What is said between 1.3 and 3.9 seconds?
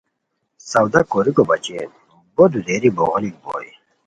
بچین بو دودیری بوغیلیک بوئے